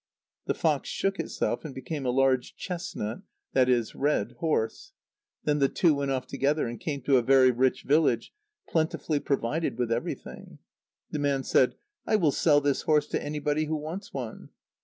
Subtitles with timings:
[0.47, 3.21] The fox shook itself, and became a large chestnut
[3.53, 3.93] [lit.
[3.93, 4.93] red] horse.
[5.43, 8.33] Then the two went off together, and came to a very rich village,
[8.67, 10.57] plentifully provided with everything.
[11.11, 11.75] The man said:
[12.07, 14.49] "I will sell this horse to anybody who wants one."